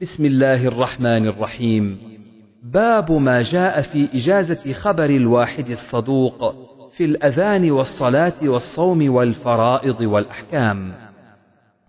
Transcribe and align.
بسم 0.00 0.24
الله 0.24 0.66
الرحمن 0.66 1.26
الرحيم. 1.26 1.98
باب 2.62 3.12
ما 3.12 3.42
جاء 3.42 3.80
في 3.80 4.08
إجازة 4.14 4.72
خبر 4.72 5.04
الواحد 5.04 5.70
الصدوق 5.70 6.54
في 6.90 7.04
الأذان 7.04 7.70
والصلاة 7.70 8.32
والصوم 8.42 9.14
والفرائض 9.14 10.00
والأحكام. 10.00 10.92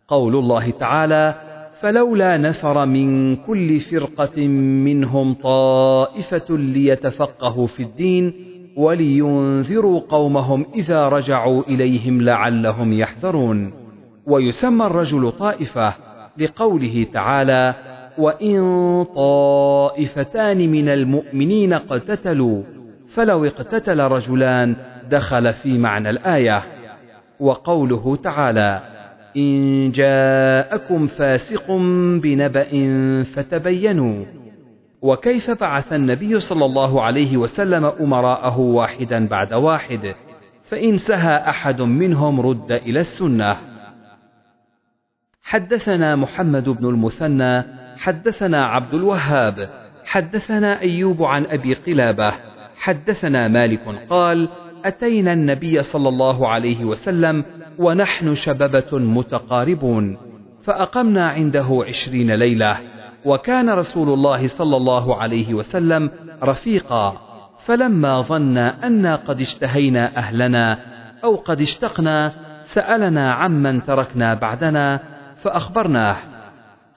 قول 0.07 0.35
الله 0.35 0.69
تعالى 0.71 1.35
فلولا 1.81 2.37
نفر 2.37 2.85
من 2.85 3.35
كل 3.35 3.79
فرقة 3.79 4.47
منهم 4.85 5.33
طائفة 5.33 6.57
ليتفقهوا 6.57 7.67
في 7.67 7.83
الدين 7.83 8.33
ولينذروا 8.77 9.99
قومهم 10.09 10.65
إذا 10.75 11.09
رجعوا 11.09 11.63
إليهم 11.63 12.21
لعلهم 12.21 12.93
يحذرون 12.93 13.73
ويسمى 14.25 14.85
الرجل 14.85 15.31
طائفة 15.31 15.93
لقوله 16.37 17.07
تعالى 17.13 17.94
وإن 18.17 19.05
طائفتان 19.15 20.71
من 20.71 20.89
المؤمنين 20.89 21.73
اقتتلوا 21.73 22.63
فلو 23.07 23.45
اقتتل 23.45 23.99
رجلان 23.99 24.75
دخل 25.09 25.53
في 25.53 25.77
معنى 25.77 26.09
الآية. 26.09 26.63
وقوله 27.39 28.15
تعالى 28.15 28.81
إن 29.37 29.91
جاءكم 29.91 31.07
فاسق 31.07 31.71
بنبأ 32.21 32.71
فتبينوا. 33.23 34.25
وكيف 35.01 35.51
بعث 35.51 35.93
النبي 35.93 36.39
صلى 36.39 36.65
الله 36.65 37.01
عليه 37.01 37.37
وسلم 37.37 37.85
أمراءه 37.85 38.59
واحدا 38.59 39.27
بعد 39.27 39.53
واحد؟ 39.53 40.15
فإن 40.63 40.97
سهى 40.97 41.35
أحد 41.49 41.81
منهم 41.81 42.41
رد 42.41 42.71
إلى 42.71 42.99
السنة. 42.99 43.57
حدثنا 45.43 46.15
محمد 46.15 46.69
بن 46.69 46.85
المثنى 46.85 47.84
حدثنا 47.97 48.65
عبد 48.65 48.93
الوهاب 48.93 49.69
حدثنا 50.05 50.81
أيوب 50.81 51.23
عن 51.23 51.45
أبي 51.45 51.73
قلابة 51.73 52.31
حدثنا 52.77 53.47
مالك 53.47 53.81
قال 54.09 54.49
أتينا 54.85 55.33
النبي 55.33 55.83
صلى 55.83 56.09
الله 56.09 56.47
عليه 56.47 56.85
وسلم 56.85 57.45
ونحن 57.77 58.33
شببة 58.33 58.97
متقاربون 58.97 60.17
فأقمنا 60.63 61.29
عنده 61.29 61.83
عشرين 61.87 62.31
ليلة 62.31 62.77
وكان 63.25 63.69
رسول 63.69 64.09
الله 64.09 64.47
صلى 64.47 64.77
الله 64.77 65.15
عليه 65.15 65.53
وسلم 65.53 66.11
رفيقا 66.43 67.21
فلما 67.65 68.21
ظن 68.21 68.57
أنا 68.57 69.15
قد 69.15 69.41
اشتهينا 69.41 70.17
أهلنا 70.17 70.79
أو 71.23 71.35
قد 71.35 71.61
اشتقنا 71.61 72.31
سألنا 72.61 73.33
عمن 73.33 73.83
تركنا 73.83 74.33
بعدنا 74.33 74.99
فأخبرناه 75.35 76.17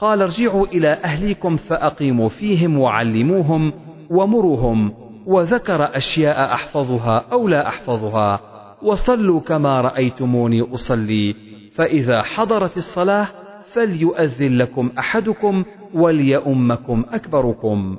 قال 0.01 0.23
ارجعوا 0.23 0.67
إلى 0.67 0.93
أهليكم 0.93 1.57
فأقيموا 1.57 2.29
فيهم 2.29 2.79
وعلموهم 2.79 3.73
ومروهم 4.11 4.95
وذكر 5.27 5.97
أشياء 5.97 6.55
أحفظها 6.55 7.25
أو 7.33 7.49
لا 7.49 7.69
أحفظها 7.69 8.41
وصلوا 8.83 9.41
كما 9.41 9.81
رأيتموني 9.81 10.75
أصلي 10.75 11.35
فإذا 11.75 12.23
حضرت 12.23 12.77
الصلاة 12.77 13.29
فليؤذن 13.73 14.59
لكم 14.59 14.91
أحدكم 14.99 15.65
وليؤمكم 15.95 17.05
أكبركم. 17.11 17.97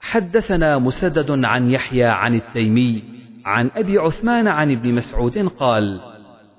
حدثنا 0.00 0.78
مسدد 0.78 1.44
عن 1.44 1.70
يحيى 1.70 2.04
عن 2.04 2.34
التيمي 2.34 3.02
عن 3.44 3.70
أبي 3.76 3.98
عثمان 3.98 4.48
عن 4.48 4.72
ابن 4.72 4.94
مسعود 4.94 5.38
قال 5.38 6.00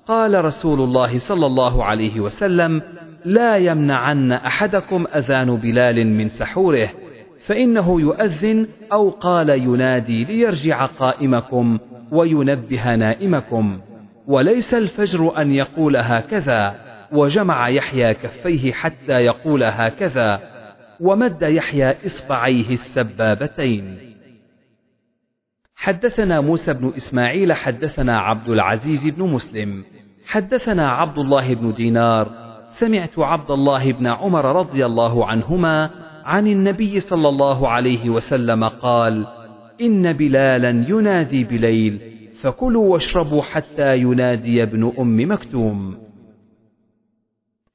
قال 0.08 0.44
رسول 0.44 0.80
الله 0.80 1.18
صلى 1.18 1.46
الله 1.46 1.84
عليه 1.84 2.20
وسلم 2.20 2.82
لا 3.24 3.56
يمنعن 3.56 4.32
أحدكم 4.32 5.06
أذان 5.14 5.56
بلال 5.56 6.06
من 6.06 6.28
سحوره 6.28 6.90
فإنه 7.46 8.00
يؤذن 8.00 8.66
أو 8.92 9.10
قال 9.10 9.50
ينادي 9.50 10.24
ليرجع 10.24 10.86
قائمكم 10.86 11.78
وينبه 12.12 12.94
نائمكم. 12.94 13.80
وليس 14.26 14.74
الفجر 14.74 15.40
أن 15.40 15.52
يقول 15.52 15.96
هكذا 15.96 16.74
وجمع 17.12 17.68
يحيى 17.68 18.14
كفيه 18.14 18.72
حتى 18.72 19.12
يقول 19.12 19.64
هكذا 19.64 20.40
ومد 21.00 21.42
يحيى 21.42 22.06
إصبعيه 22.06 22.70
السبابتين. 22.70 24.10
حدثنا 25.74 26.40
موسى 26.40 26.72
بن 26.72 26.92
إسماعيل 26.96 27.52
حدثنا 27.52 28.20
عبد 28.20 28.48
العزيز 28.48 29.08
بن 29.08 29.22
مسلم 29.22 29.84
حدثنا 30.26 30.90
عبد 30.90 31.18
الله 31.18 31.54
بن 31.54 31.72
دينار 31.72 32.39
سمعت 32.70 33.18
عبد 33.18 33.50
الله 33.50 33.92
بن 33.92 34.06
عمر 34.06 34.56
رضي 34.56 34.86
الله 34.86 35.26
عنهما 35.26 35.90
عن 36.24 36.46
النبي 36.46 37.00
صلى 37.00 37.28
الله 37.28 37.68
عليه 37.68 38.10
وسلم 38.10 38.64
قال 38.64 39.26
إن 39.80 40.12
بلالا 40.12 40.84
ينادي 40.88 41.44
بليل 41.44 42.00
فكلوا 42.40 42.92
واشربوا 42.92 43.42
حتى 43.42 43.98
ينادي 43.98 44.62
ابن 44.62 44.92
أم 44.98 45.32
مكتوم. 45.32 45.98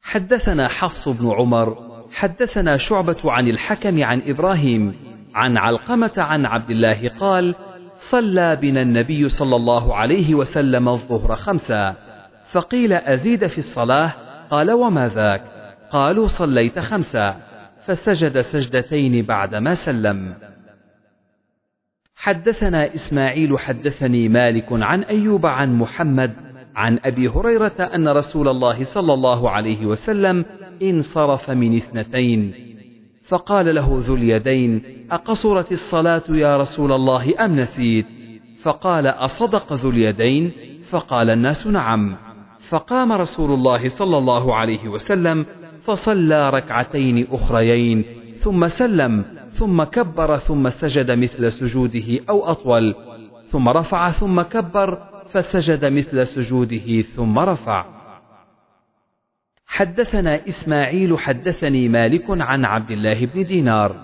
حدثنا 0.01 0.67
حفص 0.67 1.09
بن 1.09 1.31
عمر 1.31 1.77
حدثنا 2.13 2.77
شعبة 2.77 3.17
عن 3.25 3.47
الحكم 3.47 4.03
عن 4.03 4.21
إبراهيم 4.25 4.95
عن 5.35 5.57
علقمة 5.57 6.13
عن 6.17 6.45
عبد 6.45 6.69
الله 6.69 7.09
قال 7.19 7.55
صلى 7.95 8.55
بنا 8.55 8.81
النبي 8.81 9.29
صلى 9.29 9.55
الله 9.55 9.95
عليه 9.95 10.35
وسلم 10.35 10.89
الظهر 10.89 11.35
خمسا 11.35 11.95
فقيل 12.51 12.93
أزيد 12.93 13.47
في 13.47 13.57
الصلاة 13.57 14.24
قال 14.51 14.71
وما 14.71 15.07
ذاك؟ 15.07 15.41
قالوا 15.91 16.27
صليت 16.27 16.79
خمسا 16.79 17.35
فسجد 17.85 18.39
سجدتين 18.39 19.25
بعدما 19.25 19.75
سلم. 19.75 20.33
حدثنا 22.15 22.93
إسماعيل 22.93 23.59
حدثني 23.59 24.29
مالك 24.29 24.65
عن 24.71 25.03
أيوب 25.03 25.45
عن 25.45 25.75
محمد 25.77 26.33
عن 26.75 26.99
أبي 27.05 27.27
هريرة 27.27 27.89
أن 27.95 28.07
رسول 28.07 28.47
الله 28.47 28.83
صلى 28.83 29.13
الله 29.13 29.49
عليه 29.49 29.85
وسلم 29.85 30.45
انصرف 30.81 31.49
من 31.49 31.75
اثنتين 31.75 32.53
فقال 33.27 33.75
له 33.75 33.87
ذو 33.91 34.15
اليدين 34.15 34.83
أقصرت 35.11 35.71
الصلاة 35.71 36.23
يا 36.29 36.57
رسول 36.57 36.91
الله 36.91 37.45
أم 37.45 37.55
نسيت؟ 37.55 38.05
فقال 38.61 39.07
أصدق 39.07 39.73
ذو 39.73 39.89
اليدين؟ 39.89 40.51
فقال 40.89 41.29
الناس 41.29 41.67
نعم. 41.67 42.15
فقام 42.69 43.11
رسول 43.11 43.51
الله 43.51 43.87
صلى 43.87 44.17
الله 44.17 44.55
عليه 44.55 44.87
وسلم 44.87 45.45
فصلى 45.81 46.49
ركعتين 46.49 47.27
أخريين 47.31 48.05
ثم 48.35 48.67
سلم 48.67 49.25
ثم 49.51 49.83
كبر 49.83 50.37
ثم 50.37 50.69
سجد 50.69 51.11
مثل 51.11 51.51
سجوده 51.51 52.19
أو 52.29 52.45
أطول 52.45 52.95
ثم 53.47 53.69
رفع 53.69 54.09
ثم 54.09 54.41
كبر 54.41 54.99
فسجد 55.29 55.85
مثل 55.85 56.27
سجوده 56.27 57.01
ثم 57.01 57.39
رفع. 57.39 57.85
حدثنا 59.67 60.47
إسماعيل 60.47 61.19
حدثني 61.19 61.89
مالك 61.89 62.25
عن 62.29 62.65
عبد 62.65 62.91
الله 62.91 63.25
بن 63.25 63.43
دينار. 63.43 63.95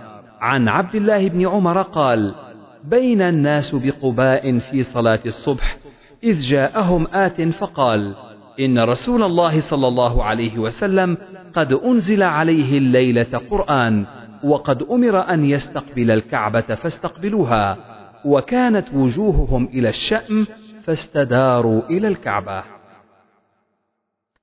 عن 0.41 0.67
عبد 0.67 0.95
الله 0.95 1.27
بن 1.27 1.47
عمر 1.47 1.81
قال 1.81 2.35
بين 2.83 3.21
الناس 3.21 3.75
بقباء 3.75 4.57
في 4.57 4.83
صلاة 4.83 5.19
الصبح 5.25 5.77
إذ 6.23 6.39
جاءهم 6.39 7.07
آت 7.13 7.41
فقال 7.41 8.15
إن 8.59 8.79
رسول 8.79 9.23
الله 9.23 9.59
صلى 9.59 9.87
الله 9.87 10.23
عليه 10.23 10.59
وسلم 10.59 11.17
قد 11.53 11.73
أنزل 11.73 12.23
عليه 12.23 12.77
الليلة 12.77 13.41
قرآن 13.49 14.05
وقد 14.43 14.83
أمر 14.83 15.33
أن 15.33 15.45
يستقبل 15.45 16.11
الكعبة 16.11 16.61
فاستقبلوها 16.61 17.77
وكانت 18.25 18.93
وجوههم 18.93 19.65
إلى 19.65 19.89
الشأم 19.89 20.47
فاستداروا 20.83 21.81
إلى 21.89 22.07
الكعبة. 22.07 22.63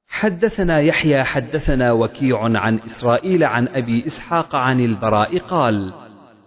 حدثنا 0.08 0.80
يحيى 0.80 1.24
حدثنا 1.24 1.92
وكيع 1.92 2.42
عن 2.42 2.78
إسرائيل 2.78 3.44
عن 3.44 3.68
أبي 3.68 4.06
إسحاق 4.06 4.56
عن 4.56 4.80
البراء 4.80 5.38
قال 5.38 5.92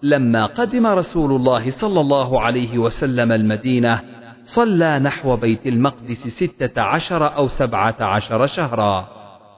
لما 0.03 0.45
قدم 0.45 0.87
رسول 0.87 1.31
الله 1.31 1.69
صلى 1.69 2.01
الله 2.01 2.41
عليه 2.41 2.77
وسلم 2.77 3.31
المدينة 3.31 4.01
صلى 4.43 4.99
نحو 4.99 5.35
بيت 5.35 5.67
المقدس 5.67 6.27
ستة 6.27 6.81
عشر 6.81 7.35
أو 7.35 7.47
سبعة 7.47 7.95
عشر 7.99 8.45
شهرا. 8.45 9.07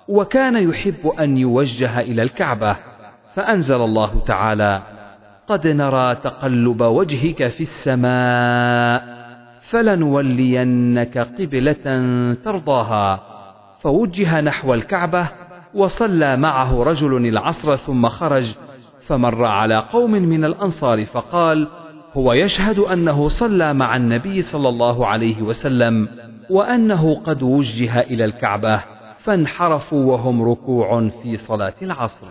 وكان 0.08 0.70
يحب 0.70 1.08
أن 1.20 1.38
يوجه 1.38 2.00
إلى 2.00 2.22
الكعبة 2.22 2.78
فأنزل 3.36 3.82
الله 3.82 4.20
تعالى 4.20 4.82
قد 5.48 5.68
نرى 5.68 6.16
تقلب 6.16 6.82
وجهك 6.82 7.48
في 7.48 7.62
السماء 7.62 9.24
فلنولينك 9.62 11.18
قبلة 11.18 11.84
ترضاها. 12.44 13.20
فوجه 13.80 14.42
نحو 14.42 14.74
الكعبة 14.74 15.30
وصلى 15.74 16.38
معه 16.38 16.84
رجل 16.84 17.28
العصر 17.28 17.76
ثم 17.76 18.10
خرج 18.10 18.56
فمر 19.08 19.46
على 19.46 19.78
قوم 19.78 20.12
من 20.12 20.46
الأنصار 20.46 21.06
فقال 21.06 21.68
هو 22.14 22.34
يشهد 22.34 22.80
أنه 22.80 23.28
صلى 23.28 23.74
مع 23.74 23.96
النبي 23.96 24.42
صلى 24.42 24.70
الله 24.70 25.08
عليه 25.08 25.42
وسلم 25.42 26.08
وأنه 26.50 27.16
قد 27.16 27.44
وجه 27.44 28.00
إلى 28.00 28.26
الكعبة 28.26 28.84
فانحرفوا 29.18 30.12
وهم 30.12 30.44
ركوع 30.44 31.10
في 31.10 31.38
صلاة 31.38 31.74
العصر. 31.82 32.28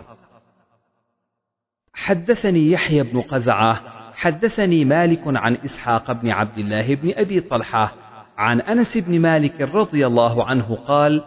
حدثني 1.93 2.71
يحيى 2.71 3.03
بن 3.03 3.21
قزعة 3.21 3.81
حدثني 4.13 4.85
مالك 4.85 5.21
عن 5.25 5.55
إسحاق 5.65 6.11
بن 6.11 6.29
عبد 6.29 6.57
الله 6.57 6.95
بن 6.95 7.13
أبي 7.15 7.39
طلحة 7.39 7.93
عن 8.37 8.61
أنس 8.61 8.97
بن 8.97 9.19
مالك 9.19 9.61
رضي 9.61 10.07
الله 10.07 10.45
عنه 10.45 10.77
قال 10.87 11.23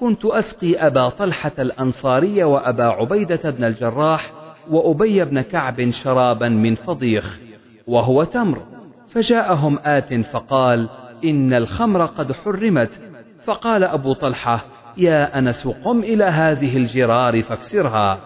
كنت 0.00 0.24
أسقي 0.24 0.74
أبا 0.74 1.08
طلحة 1.08 1.52
الأنصاري 1.58 2.44
وأبا 2.44 2.84
عبيدة 2.84 3.50
بن 3.50 3.64
الجراح 3.64 4.32
وأبي 4.70 5.24
بن 5.24 5.40
كعب 5.40 5.90
شرابا 5.90 6.48
من 6.48 6.74
فضيخ 6.74 7.49
وهو 7.90 8.24
تمر. 8.24 8.62
فجاءهم 9.08 9.78
آت 9.84 10.14
فقال 10.14 10.88
إن 11.24 11.54
الخمر 11.54 12.06
قد 12.06 12.32
حرمت. 12.32 13.00
فقال 13.44 13.84
أبو 13.84 14.12
طلحة 14.12 14.64
يا 14.96 15.38
أنس 15.38 15.68
قم 15.68 15.98
إلى 16.00 16.24
هذه 16.24 16.76
الجرار 16.76 17.42
فاكسرها. 17.42 18.20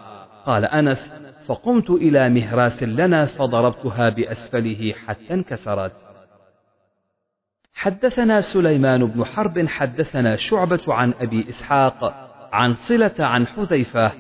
قال 0.47 0.65
أنس 0.65 1.13
فقمت 1.47 1.91
إلى 1.91 2.29
مهراس 2.29 2.83
لنا 2.83 3.25
فضربتها 3.25 4.09
بأسفله 4.09 4.95
حتى 5.07 5.35
انكسرت. 5.35 6.15
حدثنا 7.75 8.41
سليمان 8.41 9.05
بن 9.05 9.25
حرب 9.25 9.67
حدثنا 9.67 10.37
شعبة 10.37 10.81
عن 10.89 11.15
أبي 11.21 11.49
إسحاق 11.49 12.15
عن 12.53 12.75
صلة 12.75 13.15
عن 13.19 13.47
حذيفة 13.47 14.13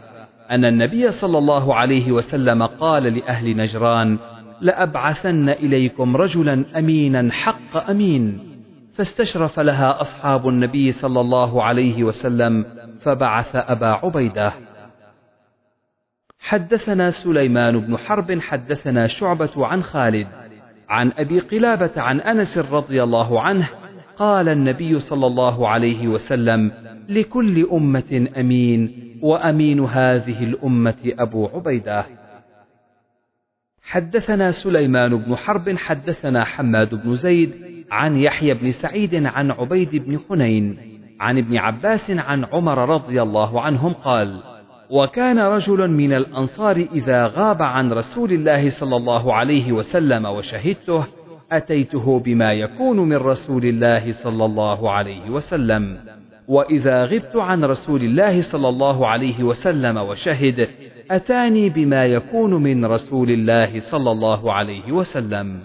أن 0.50 0.64
النبي 0.64 1.10
صلى 1.10 1.38
الله 1.38 1.74
عليه 1.74 2.12
وسلم 2.12 2.62
قال 2.62 3.02
لأهل 3.02 3.56
نجران 3.56 4.18
لأبعثن 4.60 5.48
إليكم 5.48 6.16
رجلا 6.16 6.64
أمينا 6.78 7.32
حق 7.32 7.90
أمين. 7.90 8.38
فاستشرف 8.92 9.60
لها 9.60 10.00
أصحاب 10.00 10.48
النبي 10.48 10.92
صلى 10.92 11.20
الله 11.20 11.62
عليه 11.62 12.04
وسلم 12.04 12.64
فبعث 13.00 13.56
أبا 13.56 13.86
عبيدة. 13.86 14.52
حدثنا 16.38 17.10
سليمان 17.10 17.78
بن 17.78 17.96
حرب 17.96 18.40
حدثنا 18.40 19.06
شعبة 19.06 19.66
عن 19.66 19.82
خالد 19.82 20.26
عن 20.88 21.12
أبي 21.18 21.40
قلابة 21.40 21.92
عن 21.96 22.20
أنس 22.20 22.58
رضي 22.58 23.02
الله 23.02 23.40
عنه 23.40 23.68
قال 24.16 24.48
النبي 24.48 25.00
صلى 25.00 25.26
الله 25.26 25.68
عليه 25.68 26.08
وسلم 26.08 26.72
لكل 27.08 27.68
أمة 27.72 28.28
أمين 28.36 29.04
وأمين 29.22 29.80
هذه 29.80 30.44
الأمة 30.44 31.12
أبو 31.18 31.46
عبيدة. 31.46 32.06
حدثنا 33.84 34.50
سليمان 34.50 35.16
بن 35.16 35.36
حرب 35.36 35.76
حدثنا 35.76 36.44
حماد 36.44 36.94
بن 36.94 37.14
زيد 37.14 37.52
عن 37.90 38.16
يحيى 38.16 38.54
بن 38.54 38.70
سعيد 38.70 39.26
عن 39.26 39.50
عبيد 39.50 39.96
بن 39.96 40.18
حنين 40.28 40.78
عن 41.20 41.38
ابن 41.38 41.56
عباس 41.56 42.10
عن 42.10 42.44
عمر 42.44 42.88
رضي 42.88 43.22
الله 43.22 43.60
عنهم 43.60 43.92
قال 43.92 44.42
وكان 44.90 45.38
رجل 45.38 45.90
من 45.90 46.12
الأنصار 46.12 46.76
إذا 46.76 47.26
غاب 47.26 47.62
عن 47.62 47.92
رسول 47.92 48.32
الله 48.32 48.70
صلى 48.70 48.96
الله 48.96 49.34
عليه 49.34 49.72
وسلم 49.72 50.26
وشهدته 50.26 51.06
أتيته 51.52 52.18
بما 52.18 52.52
يكون 52.52 52.96
من 52.96 53.16
رسول 53.16 53.64
الله 53.64 54.12
صلى 54.12 54.44
الله 54.44 54.90
عليه 54.90 55.30
وسلم. 55.30 55.98
وإذا 56.48 57.04
غبت 57.04 57.36
عن 57.36 57.64
رسول 57.64 58.02
الله 58.02 58.40
صلى 58.40 58.68
الله 58.68 59.06
عليه 59.06 59.42
وسلم 59.42 59.96
وشهد 59.98 60.68
أتاني 61.10 61.68
بما 61.68 62.06
يكون 62.06 62.54
من 62.54 62.84
رسول 62.84 63.30
الله 63.30 63.78
صلى 63.78 64.10
الله 64.10 64.52
عليه 64.52 64.92
وسلم. 64.92 65.60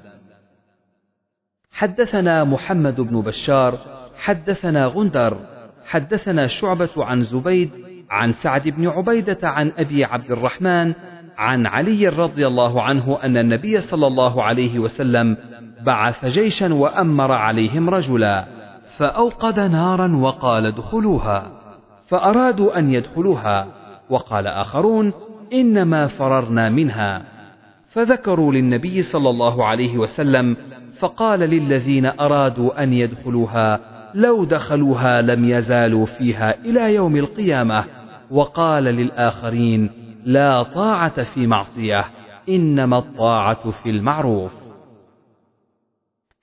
حدثنا 1.72 2.44
محمد 2.44 3.02
بن 3.02 3.22
بشار 3.22 3.78
حدثنا 4.18 4.86
غندر 4.86 5.38
حدثنا 5.86 6.48
شعبة 6.48 6.90
عن 6.98 7.24
زبيد 7.24 7.70
عن 8.10 8.32
سعد 8.32 8.68
بن 8.68 8.88
عبيدة 8.88 9.38
عن 9.44 9.72
أبي 9.78 10.06
عبد 10.06 10.32
الرحمن 10.32 10.94
عن 11.38 11.66
علي 11.66 12.08
رضي 12.08 12.48
الله 12.48 12.82
عنه 12.82 13.20
أن 13.24 13.38
النبي 13.38 13.78
صلى 13.82 14.08
الله 14.08 14.44
عليه 14.44 14.80
وسلم 14.80 15.38
بعث 15.86 16.26
جيشا 16.26 16.74
وأمر 16.74 17.32
عليهم 17.32 17.90
رجلا. 17.90 18.59
فأوقد 19.00 19.60
نارا 19.60 20.16
وقال 20.16 20.66
ادخلوها 20.66 21.52
فأرادوا 22.08 22.80
أن 22.80 22.94
يدخلوها 22.94 23.68
وقال 24.10 24.48
آخرون 24.48 25.14
إنما 25.54 26.08
فررنا 26.08 26.70
منها. 26.70 27.22
فذكروا 27.88 28.54
للنبي 28.54 29.02
صلى 29.02 29.30
الله 29.30 29.66
عليه 29.66 29.98
وسلم 29.98 30.58
فقال 31.00 31.40
للذين 31.40 32.06
أرادوا 32.06 32.84
أن 32.84 32.94
يدخلوها 32.94 33.80
لو 34.14 34.44
دخلوها 34.44 35.22
لم 35.22 35.50
يزالوا 35.50 36.06
فيها 36.06 36.56
إلى 36.66 36.96
يوم 36.96 37.16
القيامة. 37.16 37.86
وقال 38.32 38.84
للآخرين 38.84 39.92
لا 40.26 40.64
طاعة 40.64 41.24
في 41.24 41.48
معصية 41.48 42.06
إنما 42.50 42.98
الطاعة 42.98 43.72
في 43.72 43.90
المعروف. 43.90 44.59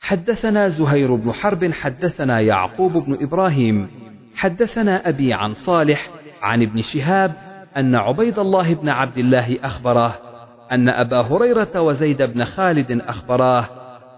حدثنا 0.07 0.69
زهير 0.69 1.15
بن 1.15 1.33
حرب 1.33 1.73
حدثنا 1.73 2.41
يعقوب 2.41 2.93
بن 2.93 3.19
إبراهيم 3.21 3.89
حدثنا 4.35 5.09
أبي 5.09 5.33
عن 5.33 5.53
صالح 5.53 6.11
عن 6.43 6.63
ابن 6.63 6.83
شهاب 6.83 7.33
أن 7.77 7.95
عبيد 7.95 8.39
الله 8.39 8.75
بن 8.75 8.89
عبد 8.89 9.19
الله 9.19 9.59
أخبره 9.65 10.15
أن 10.73 10.89
أبا 10.89 11.21
هريرة 11.21 11.81
وزيد 11.81 12.23
بن 12.23 12.45
خالد 12.45 13.03
أخبراه 13.09 13.69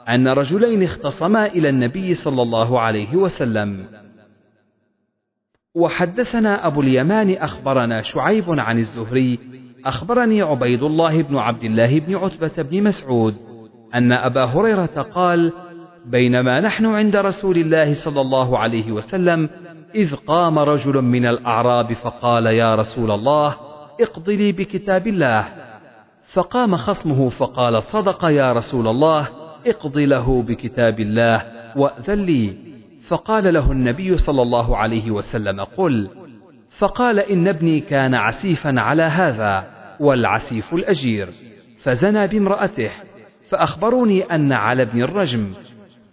أن 0.08 0.28
رجلين 0.28 0.82
اختصما 0.82 1.46
إلى 1.46 1.68
النبي 1.68 2.14
صلى 2.14 2.42
الله 2.42 2.80
عليه 2.80 3.16
وسلم. 3.16 3.86
وحدثنا 5.74 6.66
أبو 6.66 6.80
اليمان 6.80 7.34
أخبرنا 7.34 8.02
شعيب 8.02 8.44
عن 8.60 8.78
الزهري 8.78 9.38
أخبرني 9.84 10.42
عبيد 10.42 10.82
الله 10.82 11.22
بن 11.22 11.36
عبد 11.36 11.64
الله 11.64 12.00
بن 12.00 12.16
عتبة 12.16 12.62
بن 12.62 12.82
مسعود 12.82 13.34
أن 13.94 14.12
أبا 14.12 14.44
هريرة 14.44 15.02
قال 15.14 15.52
بينما 16.10 16.60
نحن 16.60 16.86
عند 16.86 17.16
رسول 17.16 17.56
الله 17.56 17.94
صلى 17.94 18.20
الله 18.20 18.58
عليه 18.58 18.92
وسلم 18.92 19.48
إذ 19.94 20.14
قام 20.16 20.58
رجل 20.58 21.02
من 21.02 21.26
الأعراب 21.26 21.92
فقال 21.92 22.46
يا 22.46 22.74
رسول 22.74 23.10
الله 23.10 23.56
اقض 24.00 24.30
لي 24.30 24.52
بكتاب 24.52 25.06
الله. 25.06 25.48
فقام 26.32 26.76
خصمه 26.76 27.28
فقال 27.28 27.82
صدق 27.82 28.24
يا 28.24 28.52
رسول 28.52 28.88
الله 28.88 29.28
اقض 29.66 29.98
له 29.98 30.42
بكتاب 30.42 31.00
الله 31.00 31.42
وأذن 31.76 32.24
لي. 32.24 32.56
فقال 33.08 33.54
له 33.54 33.72
النبي 33.72 34.18
صلى 34.18 34.42
الله 34.42 34.76
عليه 34.76 35.10
وسلم 35.10 35.60
قل. 35.60 36.08
فقال 36.78 37.18
إن 37.18 37.48
ابني 37.48 37.80
كان 37.80 38.14
عسيفا 38.14 38.80
على 38.80 39.02
هذا 39.02 39.64
والعسيف 40.00 40.74
الأجير. 40.74 41.28
فزنى 41.78 42.26
بامرأته. 42.26 42.90
فأخبروني 43.50 44.22
أن 44.22 44.52
على 44.52 44.82
ابن 44.82 45.02
الرجم 45.02 45.52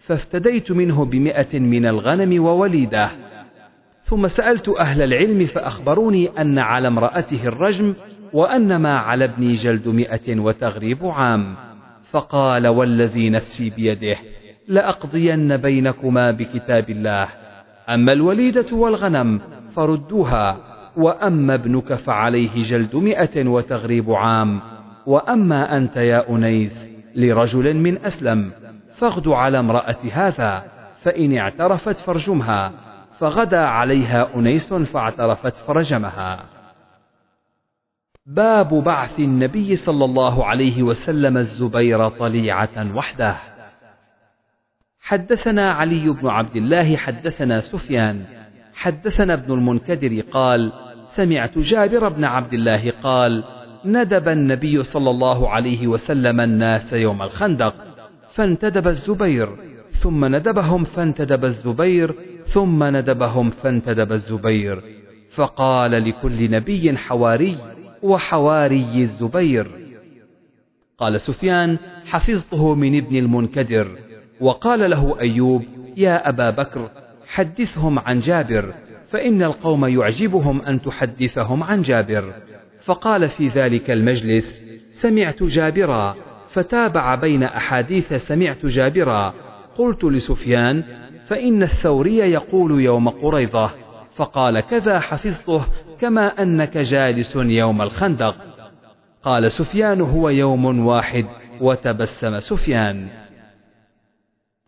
فافتديت 0.05 0.71
منه 0.71 1.05
بمئة 1.05 1.59
من 1.59 1.85
الغنم 1.85 2.43
ووليدة. 2.43 3.09
ثم 4.01 4.27
سألت 4.27 4.69
أهل 4.69 5.01
العلم 5.01 5.45
فأخبروني 5.45 6.29
أن 6.41 6.59
على 6.59 6.87
امرأته 6.87 7.47
الرجم 7.47 7.93
وأن 8.33 8.75
ما 8.75 8.97
على 8.97 9.25
ابني 9.25 9.51
جلد 9.51 9.87
مئة 9.87 10.39
وتغريب 10.39 11.05
عام. 11.05 11.55
فقال 12.09 12.67
والذي 12.67 13.29
نفسي 13.29 13.69
بيده 13.69 14.17
لأقضين 14.67 15.57
بينكما 15.57 16.31
بكتاب 16.31 16.89
الله. 16.89 17.27
أما 17.89 18.13
الوليدة 18.13 18.75
والغنم 18.75 19.41
فردوها 19.75 20.57
وأما 20.97 21.53
ابنك 21.53 21.93
فعليه 21.93 22.63
جلد 22.63 22.95
مئة 22.95 23.47
وتغريب 23.47 24.11
عام. 24.11 24.61
وأما 25.05 25.77
أنت 25.77 25.97
يا 25.97 26.29
أنيس 26.29 26.87
لرجل 27.15 27.75
من 27.75 27.97
أسلم. 28.05 28.51
فاغد 28.95 29.27
على 29.27 29.59
امرأة 29.59 29.97
هذا 30.11 30.63
فإن 30.95 31.37
اعترفت 31.37 31.97
فرجمها 31.97 32.71
فغدا 33.19 33.59
عليها 33.59 34.35
أنيس 34.35 34.73
فاعترفت 34.73 35.55
فرجمها. 35.55 36.45
باب 38.25 38.73
بعث 38.73 39.19
النبي 39.19 39.75
صلى 39.75 40.05
الله 40.05 40.45
عليه 40.45 40.83
وسلم 40.83 41.37
الزبير 41.37 42.09
طليعة 42.09 42.95
وحده. 42.95 43.35
حدثنا 44.99 45.71
علي 45.71 46.09
بن 46.09 46.27
عبد 46.27 46.55
الله 46.55 46.97
حدثنا 46.97 47.61
سفيان 47.61 48.25
حدثنا 48.73 49.33
ابن 49.33 49.53
المنكدر 49.53 50.21
قال 50.21 50.73
سمعت 51.07 51.57
جابر 51.59 52.09
بن 52.09 52.23
عبد 52.23 52.53
الله 52.53 52.91
قال 53.03 53.43
ندب 53.85 54.29
النبي 54.29 54.83
صلى 54.83 55.09
الله 55.09 55.49
عليه 55.49 55.87
وسلم 55.87 56.41
الناس 56.41 56.93
يوم 56.93 57.21
الخندق. 57.21 57.94
فانتدب 58.35 58.87
الزبير 58.87 59.49
ثم 59.91 60.25
ندبهم 60.25 60.83
فانتدب 60.83 61.45
الزبير 61.45 62.15
ثم 62.45 62.83
ندبهم 62.83 63.49
فانتدب 63.49 64.11
الزبير. 64.11 64.81
فقال 65.29 65.91
لكل 65.91 66.51
نبي 66.51 66.97
حواري 66.97 67.57
وحواري 68.03 68.97
الزبير. 68.97 69.67
قال 70.97 71.21
سفيان 71.21 71.77
حفظته 72.05 72.75
من 72.75 72.97
ابن 72.97 73.15
المنكدر. 73.15 73.87
وقال 74.41 74.89
له 74.89 75.19
أيوب 75.19 75.63
يا 75.97 76.29
أبا 76.29 76.49
بكر 76.49 76.89
حدثهم 77.27 77.99
عن 77.99 78.19
جابر 78.19 78.73
فإن 79.07 79.43
القوم 79.43 79.85
يعجبهم 79.85 80.61
أن 80.61 80.81
تحدثهم 80.81 81.63
عن 81.63 81.81
جابر. 81.81 82.33
فقال 82.83 83.29
في 83.29 83.47
ذلك 83.47 83.91
المجلس 83.91 84.61
سمعت 84.93 85.43
جابرا 85.43 86.24
فتابع 86.55 87.15
بين 87.15 87.43
أحاديث 87.43 88.13
سمعت 88.13 88.65
جابرا 88.65 89.33
قلت 89.77 90.03
لسفيان 90.03 90.83
فإن 91.27 91.63
الثوري 91.63 92.17
يقول 92.17 92.81
يوم 92.81 93.09
قريضة 93.09 93.71
فقال 94.15 94.59
كذا 94.59 94.99
حفظته 94.99 95.65
كما 95.99 96.27
أنك 96.27 96.77
جالس 96.77 97.35
يوم 97.35 97.81
الخندق. 97.81 98.35
قال 99.23 99.51
سفيان 99.51 100.01
هو 100.01 100.29
يوم 100.29 100.85
واحد 100.85 101.25
وتبسم 101.61 102.39
سفيان. 102.39 103.07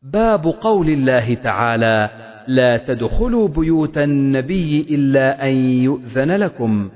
باب 0.04 0.46
قول 0.46 0.90
الله 0.90 1.34
تعالى 1.34 2.10
لا 2.48 2.78
تدخلوا 2.78 3.48
بيوت 3.48 3.98
النبي 3.98 4.88
إلا 4.90 5.48
أن 5.48 5.56
يؤذن 5.60 6.32
لكم 6.32 6.90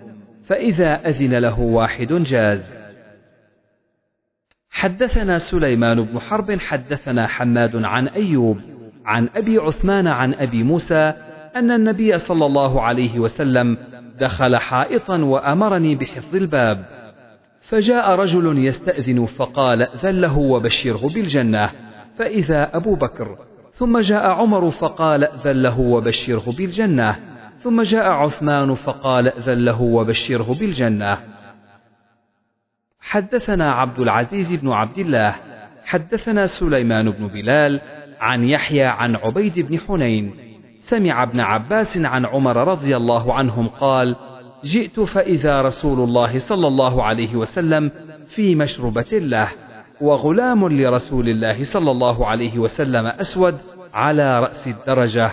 فإذا 0.44 0.94
أذن 0.94 1.36
له 1.36 1.60
واحد 1.60 2.14
جاز. 2.14 2.81
حدثنا 4.82 5.38
سليمان 5.38 6.02
بن 6.02 6.20
حرب 6.20 6.60
حدثنا 6.60 7.28
حماد 7.28 7.76
عن 7.76 8.08
أيوب 8.08 8.58
عن 9.06 9.30
أبي 9.36 9.58
عثمان 9.58 10.08
عن 10.08 10.34
أبي 10.34 10.64
موسى 10.64 11.14
أن 11.56 11.72
النبي 11.72 12.18
صلى 12.18 12.46
الله 12.46 12.82
عليه 12.82 13.20
وسلم 13.20 13.78
دخل 14.20 14.58
حائطا 14.58 15.18
وأمرني 15.18 15.96
بحفظ 15.96 16.36
الباب. 16.36 16.86
فجاء 17.62 18.16
رجل 18.16 18.66
يستأذن 18.66 19.26
فقال 19.26 19.82
ائذن 19.82 20.22
له 20.22 20.38
وبشره 20.38 21.10
بالجنة. 21.14 21.70
فإذا 22.18 22.76
أبو 22.76 22.96
بكر 22.96 23.38
ثم 23.74 24.00
جاء 24.00 24.30
عمر 24.30 24.70
فقال 24.70 25.24
ائذن 25.24 25.62
له 25.62 25.80
وبشره 25.80 26.54
بالجنة. 26.58 27.16
ثم 27.58 27.82
جاء 27.82 28.06
عثمان 28.06 28.74
فقال 28.74 29.28
ائذن 29.28 29.66
له 29.66 29.82
وبشره 29.82 30.56
بالجنة. 30.60 31.18
حدثنا 33.12 33.72
عبد 33.72 34.00
العزيز 34.00 34.56
بن 34.56 34.72
عبد 34.72 35.00
الله 35.00 35.36
حدثنا 35.86 36.48
سليمان 36.48 37.10
بن 37.10 37.28
بلال 37.28 37.82
عن 38.20 38.44
يحيى 38.44 38.84
عن 38.84 39.16
عبيد 39.16 39.60
بن 39.60 39.80
حنين 39.80 40.34
سمع 40.82 41.24
ابن 41.24 41.40
عباس 41.40 41.98
عن 41.98 42.26
عمر 42.26 42.68
رضي 42.68 42.98
الله 42.98 43.34
عنهم 43.34 43.68
قال 43.68 44.16
جئت 44.64 45.00
فإذا 45.00 45.62
رسول 45.62 46.00
الله 46.00 46.40
صلى 46.40 46.68
الله 46.68 47.04
عليه 47.04 47.36
وسلم 47.36 47.92
في 48.28 48.56
مشربة 48.56 49.12
له 49.12 49.48
وغلام 50.02 50.68
لرسول 50.68 51.30
الله 51.30 51.64
صلى 51.64 51.92
الله 51.92 52.28
عليه 52.28 52.60
وسلم 52.60 53.06
أسود 53.06 53.58
على 53.94 54.40
رأس 54.40 54.68
الدرجة 54.68 55.32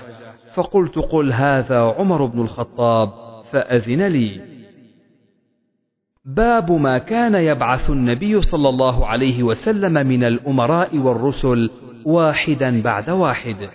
فقلت 0.55 0.99
قل 0.99 1.33
هذا 1.33 1.81
عمر 1.81 2.25
بن 2.25 2.41
الخطاب 2.41 3.13
فأذن 3.53 4.03
لي. 4.03 4.48
باب 6.29 6.73
ما 6.73 6.99
كان 6.99 7.35
يبعث 7.35 7.91
النبي 7.91 8.41
صلى 8.41 8.69
الله 8.69 9.07
عليه 9.07 9.43
وسلم 9.43 10.07
من 10.07 10.25
الأمراء 10.25 10.99
والرسل 10.99 11.71
واحدا 12.05 12.83
بعد 12.83 13.11
واحد. 13.11 13.69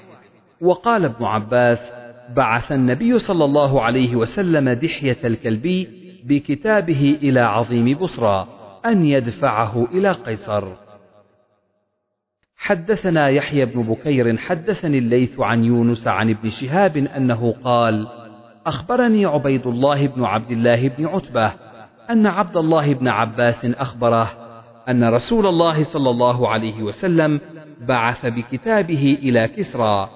وقال 0.62 1.06
ابن 1.06 1.26
عباس 1.26 1.92
بعث 2.36 2.72
النبي 2.72 3.20
صلى 3.20 3.46
الله 3.46 3.82
عليه 3.82 4.16
وسلم 4.16 4.70
دحية 4.70 5.18
الكلبي 5.24 5.88
بكتابه 6.24 7.18
إلى 7.24 7.40
عظيم 7.40 7.98
بصرى 7.98 8.48
أن 8.86 9.06
يدفعه 9.06 9.88
إلى 9.94 10.12
قيصر. 10.12 10.68
حدثنا 12.58 13.30
يحيى 13.30 13.66
بن 13.66 13.82
بكير 13.84 14.38
حدثني 14.38 14.98
الليث 14.98 15.40
عن 15.40 15.64
يونس 15.64 16.08
عن 16.08 16.30
ابن 16.30 16.50
شهاب 16.50 16.98
أنه 16.98 17.56
قال 17.64 18.08
أخبرني 18.66 19.26
عبيد 19.26 19.68
الله 19.68 20.08
بن 20.08 20.24
عبد 20.24 20.52
الله 20.52 20.88
بن 20.88 21.06
عتبة 21.06 21.73
أن 22.10 22.28
عبد 22.28 22.58
الله 22.58 22.94
بن 22.94 23.08
عباس 23.08 23.66
أخبره 23.66 24.32
أن 24.90 25.14
رسول 25.14 25.48
الله 25.48 25.84
صلى 25.84 26.10
الله 26.10 26.50
عليه 26.50 26.84
وسلم 26.84 27.42
بعث 27.88 28.26
بكتابه 28.26 29.18
إلى 29.22 29.48
كسرى 29.48 30.10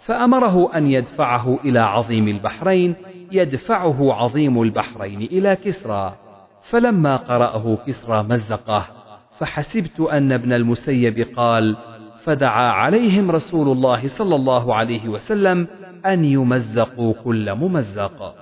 فأمره 0.00 0.76
أن 0.76 0.86
يدفعه 0.86 1.58
إلى 1.64 1.80
عظيم 1.80 2.28
البحرين 2.28 2.94
يدفعه 3.32 4.12
عظيم 4.14 4.62
البحرين 4.62 5.22
إلى 5.22 5.56
كسرى. 5.56 6.14
فلما 6.62 7.16
قرأه 7.16 7.78
كسرى 7.86 8.22
مزقه 8.22 8.86
فحسبت 9.38 10.00
أن 10.00 10.32
ابن 10.32 10.52
المسيب 10.52 11.26
قال 11.36 11.76
فدعا 12.22 12.70
عليهم 12.70 13.30
رسول 13.30 13.68
الله 13.68 14.08
صلى 14.08 14.34
الله 14.34 14.74
عليه 14.74 15.08
وسلم 15.08 15.68
أن 16.06 16.24
يمزقوا 16.24 17.14
كل 17.24 17.54
ممزق. 17.54 18.34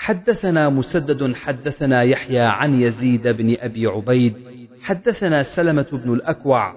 حدثنا 0.00 0.68
مسدد 0.68 1.34
حدثنا 1.34 2.02
يحيى 2.02 2.40
عن 2.40 2.80
يزيد 2.80 3.28
بن 3.28 3.56
أبي 3.60 3.86
عبيد 3.86 4.34
حدثنا 4.82 5.42
سلمة 5.42 5.86
بن 5.92 6.12
الأكوع 6.12 6.74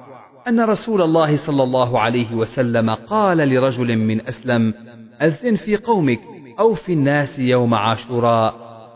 أن 0.48 0.60
رسول 0.60 1.02
الله 1.02 1.36
صلى 1.36 1.64
الله 1.64 2.00
عليه 2.00 2.36
وسلم 2.36 2.90
قال 2.90 3.38
لرجل 3.38 3.98
من 3.98 4.28
أسلم 4.28 4.74
أذن 5.22 5.56
في 5.56 5.76
قومك 5.76 6.20
أو 6.60 6.74
في 6.74 6.94
الناس 6.94 7.40
يوم 7.40 7.74
عاشوراء 7.74 8.56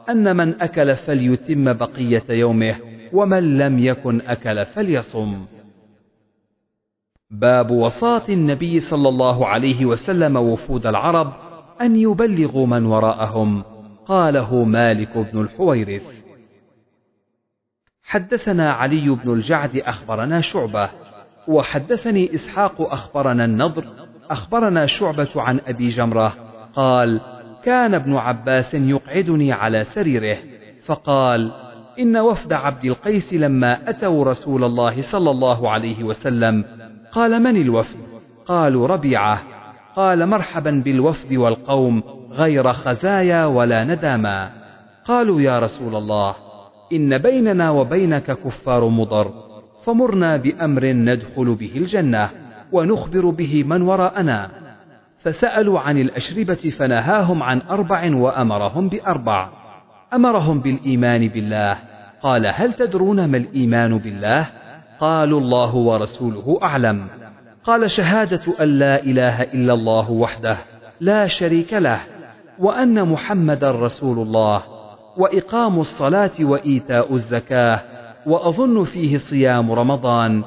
أن 0.09 0.37
من 0.37 0.61
أكل 0.61 0.95
فليتم 0.95 1.73
بقية 1.73 2.23
يومه 2.29 2.75
ومن 3.13 3.57
لم 3.57 3.79
يكن 3.79 4.21
أكل 4.21 4.65
فليصم. 4.65 5.45
باب 7.31 7.71
وصاة 7.71 8.23
النبي 8.29 8.79
صلى 8.79 9.09
الله 9.09 9.47
عليه 9.47 9.85
وسلم 9.85 10.35
وفود 10.35 10.87
العرب 10.87 11.33
أن 11.81 11.95
يبلغوا 11.95 12.67
من 12.67 12.85
وراءهم. 12.85 13.76
قاله 14.07 14.63
مالك 14.63 15.17
بن 15.17 15.41
الحويرث. 15.41 16.27
حدثنا 18.03 18.71
علي 18.71 19.09
بن 19.09 19.33
الجعد 19.33 19.77
أخبرنا 19.77 20.41
شعبة 20.41 20.89
وحدثني 21.47 22.33
إسحاق 22.33 22.81
أخبرنا 22.81 23.45
النضر 23.45 23.85
أخبرنا 24.31 24.85
شعبة 24.85 25.29
عن 25.35 25.59
أبي 25.67 25.87
جمرة 25.87 26.33
قال 26.75 27.21
كان 27.63 27.93
ابن 27.93 28.15
عباس 28.15 28.73
يقعدني 28.73 29.51
على 29.51 29.83
سريره 29.83 30.37
فقال 30.85 31.51
إن 31.99 32.17
وفد 32.17 32.53
عبد 32.53 32.85
القيس 32.85 33.33
لما 33.33 33.89
أتوا 33.89 34.25
رسول 34.25 34.63
الله 34.63 35.01
صلى 35.01 35.31
الله 35.31 35.71
عليه 35.71 36.03
وسلم 36.03 36.65
قال 37.11 37.43
من 37.43 37.61
الوفد؟ 37.61 37.99
قالوا 38.45 38.87
ربيعة. 38.87 39.43
قال 39.95 40.25
مرحبا 40.25 40.81
بالوفد 40.85 41.33
والقوم 41.33 42.03
غير 42.31 42.73
خزايا 42.73 43.45
ولا 43.45 43.83
نداما. 43.83 44.51
قالوا 45.05 45.41
يا 45.41 45.59
رسول 45.59 45.95
الله 45.95 46.35
إن 46.93 47.17
بيننا 47.17 47.69
وبينك 47.69 48.31
كفار 48.31 48.87
مضر 48.87 49.33
فمرنا 49.83 50.37
بأمر 50.37 50.85
ندخل 50.85 51.55
به 51.55 51.71
الجنة 51.75 52.29
ونخبر 52.71 53.29
به 53.29 53.63
من 53.63 53.81
وراءنا. 53.81 54.49
فسألوا 55.17 55.79
عن 55.79 55.97
الأشربة 55.97 56.69
فنهاهم 56.79 57.43
عن 57.43 57.61
أربع 57.61 58.15
وأمرهم 58.15 58.89
بأربع. 58.89 59.49
أمرهم 60.13 60.59
بالإيمان 60.59 61.27
بالله. 61.27 61.77
قال 62.21 62.47
هل 62.47 62.73
تدرون 62.73 63.25
ما 63.25 63.37
الإيمان 63.37 63.97
بالله؟ 63.97 64.47
قالوا 64.99 65.39
الله 65.39 65.75
ورسوله 65.75 66.59
أعلم. 66.63 67.07
قال 67.63 67.91
شهادة 67.91 68.41
أن 68.61 68.67
لا 68.79 69.03
إله 69.03 69.43
إلا 69.43 69.73
الله 69.73 70.11
وحده 70.11 70.57
لا 70.99 71.27
شريك 71.27 71.73
له. 71.73 72.16
وأن 72.59 73.07
محمدا 73.07 73.71
رسول 73.71 74.19
الله 74.19 74.63
وإقام 75.17 75.79
الصلاة 75.79 76.31
وإيتاء 76.41 77.13
الزكاة 77.13 77.83
وأظن 78.25 78.83
فيه 78.83 79.17
صيام 79.17 79.71
رمضان 79.71 80.43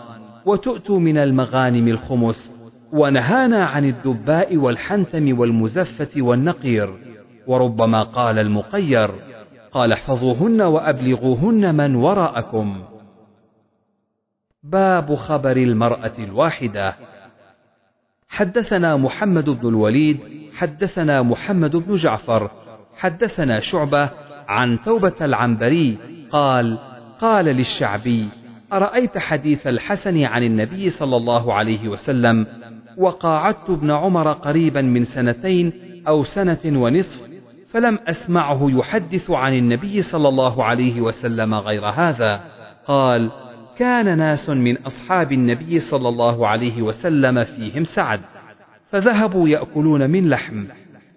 وتؤتوا 0.47 0.99
من 0.99 1.19
المغانم 1.19 1.88
الخمس 1.88 2.61
ونهانا 2.93 3.64
عن 3.67 3.85
الدباء 3.85 4.57
والحنتم 4.57 5.38
والمزفة 5.38 6.23
والنقير. 6.23 6.95
وربما 7.47 8.02
قال 8.02 8.38
المقير 8.38 9.11
قال 9.73 9.93
احفظوهن 9.93 10.61
وأبلغوهن 10.61 11.75
من 11.75 11.95
وراءكم. 11.95 12.83
باب 14.62 15.14
خبر 15.14 15.57
المرأة 15.57 16.12
الواحدة. 16.19 16.95
حدثنا 18.29 18.97
محمد 18.97 19.50
بن 19.50 19.69
الوليد 19.69 20.39
حدثنا 20.61 21.23
محمد 21.23 21.76
بن 21.76 21.95
جعفر 21.95 22.50
حدثنا 22.99 23.61
شعبة 23.61 24.11
عن 24.49 24.83
توبة 24.83 25.14
العنبري 25.21 25.99
قال 26.31 26.79
قال 27.21 27.45
للشعبي 27.45 28.29
أرأيت 28.73 29.19
حديث 29.19 29.67
الحسن 29.67 30.25
عن 30.25 30.43
النبي 30.43 30.90
صلى 30.90 31.17
الله 31.17 31.55
عليه 31.55 31.88
وسلم 31.88 32.47
وقاعدت 32.97 33.71
ابن 33.71 33.90
عمر 33.90 34.33
قريبا 34.33 34.83
من 34.83 35.05
سنتين 35.05 35.73
أو 36.09 36.25
سنة 36.25 36.59
ونصف 36.67 37.31
فلم 37.71 37.99
أسمعه 38.09 38.71
يحدث 38.71 39.31
عن 39.31 39.55
النبي 39.55 40.02
صلى 40.02 40.29
الله 40.29 40.64
عليه 40.64 41.00
وسلم 41.00 41.55
غير 41.55 41.87
هذا. 41.87 42.40
قال 42.87 43.31
كان 43.76 44.19
ناس 44.19 44.50
من 44.50 44.79
أصحاب 44.87 45.33
النبي 45.33 45.81
صلى 45.81 46.09
الله 46.09 46.49
عليه 46.49 46.83
وسلم 46.83 47.45
فيهم 47.45 47.85
سعد. 47.85 48.21
فذهبوا 48.90 49.49
يأكلون 49.49 50.11
من 50.11 50.28
لحم. 50.28 50.64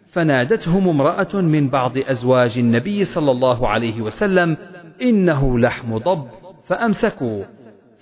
فنادتهم 0.08 0.90
امرأة 0.90 1.36
من 1.36 1.70
بعض 1.70 1.98
أزواج 1.98 2.58
النبي 2.58 3.04
صلى 3.04 3.32
الله 3.32 3.68
عليه 3.68 4.02
وسلم 4.02 4.58
إنه 5.02 5.60
لحم 5.60 5.98
ضب 5.98 6.28
فأمسكوا. 6.66 7.44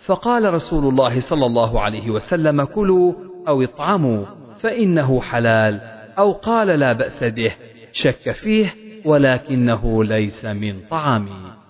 فقال 0.05 0.53
رسول 0.53 0.85
الله 0.85 1.19
صلى 1.19 1.45
الله 1.45 1.81
عليه 1.81 2.09
وسلم 2.09 2.63
كلوا 2.63 3.13
أو 3.47 3.61
اطعموا 3.61 4.25
فإنه 4.57 5.21
حلال 5.21 5.81
أو 6.17 6.31
قال 6.31 6.67
لا 6.67 6.93
بأس 6.93 7.23
به 7.23 7.51
شك 7.91 8.31
فيه 8.31 8.65
ولكنه 9.05 10.03
ليس 10.03 10.45
من 10.45 10.75
طعامي. 10.89 11.60